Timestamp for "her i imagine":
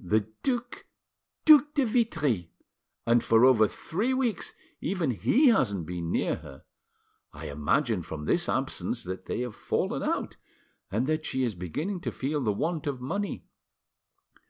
6.36-8.00